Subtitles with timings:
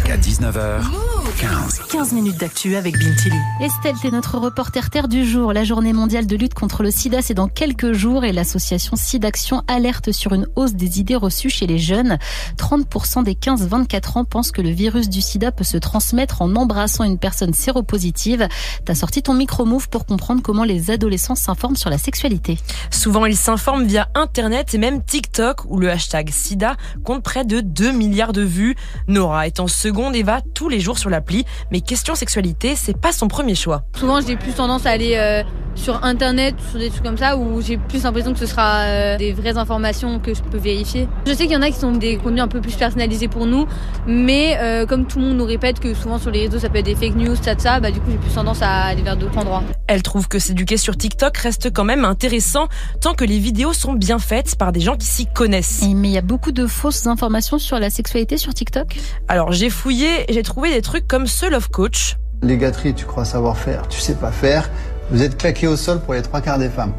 [0.00, 1.88] Jusqu'à 19h15.
[1.90, 3.36] 15 minutes d'actu avec Bintili.
[3.60, 5.52] Estelle, t'es notre reporter terre du jour.
[5.52, 9.62] La journée mondiale de lutte contre le sida, c'est dans quelques jours et l'association SIDAction
[9.68, 12.18] alerte sur une hausse des idées reçues chez les jeunes.
[12.56, 17.04] 30% des 15-24 ans pensent que le virus du sida peut se transmettre en embrassant
[17.04, 18.48] une personne séropositive.
[18.84, 22.58] T'as sorti ton micro-move pour comprendre comment les adolescents s'informent sur la sexualité.
[22.90, 27.60] Souvent, ils s'informent via Internet et même TikTok où le hashtag sida compte près de
[27.60, 28.76] 2 milliards de vues.
[29.06, 32.96] Nora est en seconde et va tous les jours sur l'appli, mais question sexualité, c'est
[32.96, 33.82] pas son premier choix.
[33.96, 35.42] Souvent, j'ai plus tendance à aller euh,
[35.80, 39.16] sur internet, sur des trucs comme ça, où j'ai plus l'impression que ce sera euh,
[39.16, 41.08] des vraies informations que je peux vérifier.
[41.26, 43.46] Je sais qu'il y en a qui sont des contenus un peu plus personnalisés pour
[43.46, 43.66] nous,
[44.06, 46.78] mais euh, comme tout le monde nous répète que souvent sur les réseaux ça peut
[46.78, 49.16] être des fake news, ça, ça, bah du coup j'ai plus tendance à aller vers
[49.16, 49.62] d'autres endroits.
[49.86, 52.68] Elle trouve que s'éduquer sur TikTok reste quand même intéressant
[53.00, 55.82] tant que les vidéos sont bien faites par des gens qui s'y connaissent.
[55.82, 58.98] mais il y a beaucoup de fausses informations sur la sexualité sur TikTok?
[59.28, 62.16] Alors j'ai fouillé et j'ai trouvé des trucs comme ce Love Coach.
[62.42, 64.70] Les gâteries, tu crois savoir faire, tu sais pas faire.
[65.10, 66.92] Vous êtes claqué au sol pour les trois quarts des femmes.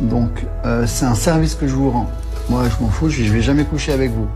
[0.00, 0.30] Donc
[0.64, 2.10] euh, c'est un service que je vous rends.
[2.48, 4.26] Moi je m'en fous, je vais jamais coucher avec vous.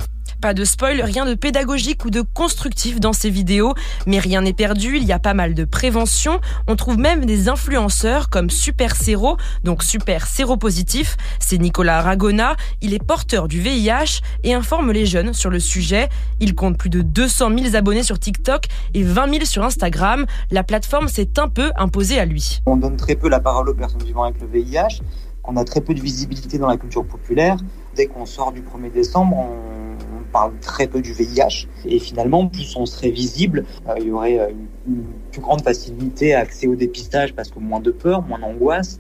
[0.47, 3.75] Pas de spoil, rien de pédagogique ou de constructif dans ces vidéos,
[4.07, 6.41] mais rien n'est perdu, il y a pas mal de prévention.
[6.69, 11.17] On trouve même des influenceurs comme Super Séro, donc Super Séropositif.
[11.41, 16.09] C'est Nicolas Ragona, il est porteur du VIH et informe les jeunes sur le sujet.
[16.39, 20.27] Il compte plus de 200 000 abonnés sur TikTok et 20 000 sur Instagram.
[20.53, 22.61] La plateforme s'est un peu imposée à lui.
[22.67, 25.01] On donne très peu la parole aux personnes vivant avec le VIH,
[25.43, 27.57] qu'on a très peu de visibilité dans la culture populaire.
[27.97, 29.86] Dès qu'on sort du 1er décembre, on
[30.27, 31.69] parle très peu du VIH.
[31.85, 34.51] Et finalement, plus on serait visible, euh, il y aurait euh,
[34.87, 38.99] une, plus grande facilité à accès au dépistage parce que moins de peur, moins d'angoisse.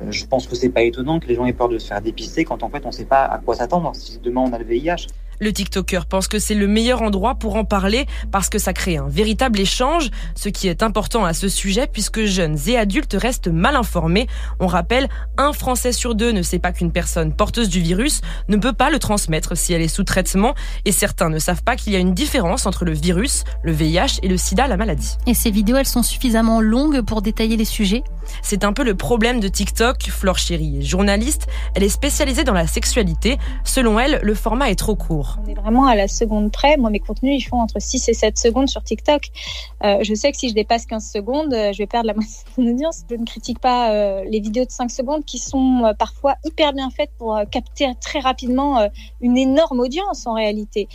[0.00, 2.00] Euh, je pense que c'est pas étonnant que les gens aient peur de se faire
[2.00, 4.58] dépister quand en fait on ne sait pas à quoi s'attendre si demain on a
[4.58, 5.06] le VIH.
[5.42, 8.96] Le TikToker pense que c'est le meilleur endroit pour en parler parce que ça crée
[8.96, 13.48] un véritable échange, ce qui est important à ce sujet puisque jeunes et adultes restent
[13.48, 14.28] mal informés.
[14.60, 18.56] On rappelle, un Français sur deux ne sait pas qu'une personne porteuse du virus ne
[18.56, 20.54] peut pas le transmettre si elle est sous traitement
[20.84, 24.20] et certains ne savent pas qu'il y a une différence entre le virus, le VIH
[24.22, 25.16] et le sida, la maladie.
[25.26, 28.04] Et ces vidéos, elles sont suffisamment longues pour détailler les sujets
[28.42, 30.02] C'est un peu le problème de TikTok.
[30.10, 33.38] Flore Chéry est journaliste, elle est spécialisée dans la sexualité.
[33.64, 35.38] Selon elle, le format est trop court.
[35.44, 36.76] On est vraiment à la seconde près.
[36.76, 39.28] Moi, mes contenus, ils font entre 6 et 7 secondes sur TikTok.
[39.84, 42.34] Euh, je sais que si je dépasse 15 secondes, euh, je vais perdre la moitié
[42.56, 43.02] de mon audience.
[43.10, 46.90] Je ne critique pas euh, les vidéos de 5 secondes qui sont parfois hyper bien
[46.90, 48.88] faites pour capter très rapidement
[49.20, 50.88] une énorme audience en réalité.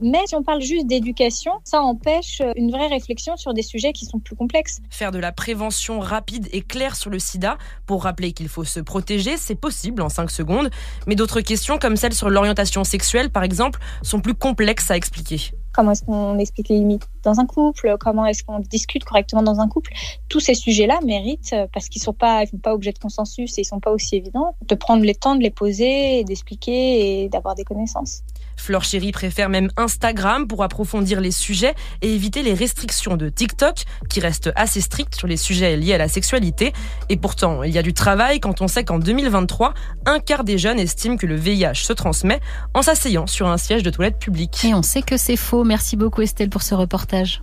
[0.00, 4.04] Mais si on parle juste d'éducation, ça empêche une vraie réflexion sur des sujets qui
[4.04, 4.78] sont plus complexes.
[4.90, 8.80] Faire de la prévention rapide et claire sur le sida pour rappeler qu'il faut se
[8.80, 10.70] protéger, c'est possible en 5 secondes.
[11.06, 15.40] Mais d'autres questions comme celle sur l'orientation sexuelle, par exemple, sont plus complexes à expliquer.
[15.72, 17.96] Comment est-ce qu'on explique les limites dans un couple?
[18.00, 19.92] Comment est-ce qu'on discute correctement dans un couple?
[20.28, 23.58] Tous ces sujets-là méritent, parce qu'ils ne sont pas, ils font pas objet de consensus
[23.58, 27.28] et ils sont pas aussi évidents, de prendre le temps de les poser, d'expliquer et
[27.28, 28.22] d'avoir des connaissances.
[28.56, 33.84] Fleur Chéri préfère même Instagram pour approfondir les sujets et éviter les restrictions de TikTok
[34.08, 36.72] qui restent assez strictes sur les sujets liés à la sexualité.
[37.08, 39.74] Et pourtant, il y a du travail quand on sait qu'en 2023,
[40.06, 42.40] un quart des jeunes estiment que le VIH se transmet
[42.74, 44.64] en s'asseyant sur un siège de toilette publique.
[44.64, 45.64] Et on sait que c'est faux.
[45.64, 47.40] Merci beaucoup Estelle pour ce reportage.